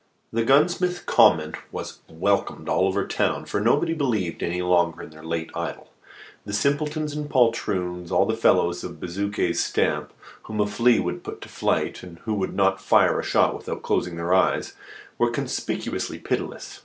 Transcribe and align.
The 0.33 0.41
gunsmith's 0.43 0.97
comment 0.99 1.57
was 1.71 1.99
welcomed 2.09 2.67
all 2.67 2.87
over 2.87 3.05
town, 3.05 3.45
for 3.45 3.61
nobody 3.61 3.93
believed 3.93 4.41
any 4.41 4.63
longer 4.63 5.03
in 5.03 5.11
their 5.11 5.21
late 5.23 5.51
idol. 5.53 5.89
The 6.43 6.53
simpletons 6.53 7.13
and 7.13 7.29
poltroons 7.29 8.09
all 8.11 8.25
the 8.25 8.33
fellows 8.35 8.83
of 8.83 8.99
Bezuquet's 8.99 9.63
stamp, 9.63 10.11
whom 10.45 10.59
a 10.59 10.65
flea 10.65 10.99
would 10.99 11.23
put 11.23 11.39
to 11.41 11.49
flight, 11.49 12.01
and 12.01 12.17
who 12.25 12.39
could 12.39 12.55
not 12.55 12.81
fire 12.81 13.19
a 13.19 13.23
shot 13.23 13.55
without 13.55 13.83
closing 13.83 14.15
their 14.15 14.33
eyes 14.33 14.73
were 15.19 15.29
conspicuously 15.29 16.17
pitiless. 16.17 16.79